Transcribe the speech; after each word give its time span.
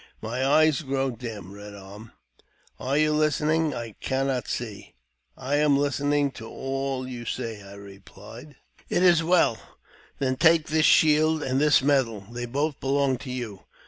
My 0.19 0.43
eyes 0.43 0.81
grow 0.81 1.11
dim. 1.11 1.53
Eed 1.55 1.75
Arm, 1.75 2.11
are 2.79 2.97
you 2.97 3.13
listening? 3.13 3.75
I 3.75 3.91
cannot 4.01 4.47
see."" 4.47 4.95
I 5.37 5.57
am 5.57 5.77
listening 5.77 6.31
to 6.41 6.47
all 6.49 7.07
you 7.07 7.23
say," 7.23 7.61
I 7.61 7.75
replied. 7.75 8.55
"It 8.89 9.03
is 9.03 9.23
well. 9.23 9.59
Then 10.17 10.37
take 10.37 10.69
this 10.69 10.87
shield 10.87 11.43
and 11.43 11.61
this 11.61 11.83
medal; 11.83 12.21
they 12.21 12.45
JAMES 12.45 12.45
P. 12.45 12.45
BECKWOUBTH. 12.47 12.51
221 12.51 12.51
both 12.51 12.79
belong 12.79 13.17
to 13.19 13.29
yon. 13.31 13.59